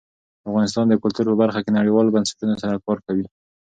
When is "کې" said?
1.63-1.75